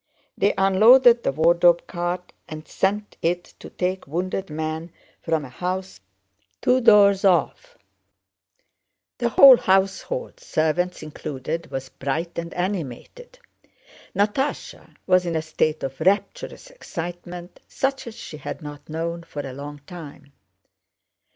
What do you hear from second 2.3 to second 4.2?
and sent it to take